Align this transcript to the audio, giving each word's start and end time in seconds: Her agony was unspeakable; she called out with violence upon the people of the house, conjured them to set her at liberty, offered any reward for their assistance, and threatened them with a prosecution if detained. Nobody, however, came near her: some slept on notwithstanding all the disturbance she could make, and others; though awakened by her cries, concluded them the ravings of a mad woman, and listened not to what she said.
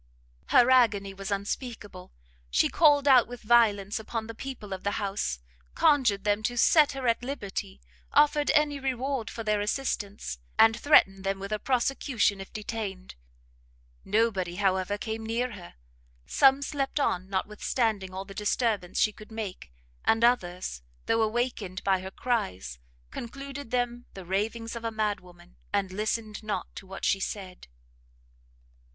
Her 0.47 0.71
agony 0.71 1.13
was 1.13 1.29
unspeakable; 1.29 2.11
she 2.49 2.69
called 2.69 3.07
out 3.07 3.27
with 3.27 3.43
violence 3.43 3.99
upon 3.99 4.25
the 4.25 4.33
people 4.33 4.73
of 4.73 4.81
the 4.83 4.93
house, 4.93 5.37
conjured 5.75 6.23
them 6.23 6.41
to 6.41 6.57
set 6.57 6.93
her 6.93 7.07
at 7.07 7.21
liberty, 7.23 7.79
offered 8.11 8.49
any 8.55 8.79
reward 8.79 9.29
for 9.29 9.43
their 9.43 9.61
assistance, 9.61 10.39
and 10.57 10.75
threatened 10.75 11.23
them 11.23 11.37
with 11.37 11.51
a 11.51 11.59
prosecution 11.59 12.41
if 12.41 12.51
detained. 12.51 13.13
Nobody, 14.03 14.55
however, 14.55 14.97
came 14.97 15.23
near 15.23 15.51
her: 15.51 15.75
some 16.25 16.63
slept 16.63 16.99
on 16.99 17.29
notwithstanding 17.29 18.11
all 18.11 18.25
the 18.25 18.33
disturbance 18.33 18.99
she 18.99 19.11
could 19.13 19.31
make, 19.31 19.71
and 20.03 20.23
others; 20.23 20.81
though 21.05 21.21
awakened 21.21 21.83
by 21.83 21.99
her 21.99 22.09
cries, 22.09 22.79
concluded 23.11 23.69
them 23.69 24.07
the 24.15 24.25
ravings 24.25 24.75
of 24.75 24.83
a 24.83 24.89
mad 24.89 25.19
woman, 25.19 25.57
and 25.71 25.91
listened 25.91 26.41
not 26.41 26.75
to 26.75 26.87
what 26.87 27.05
she 27.05 27.19
said. 27.19 27.67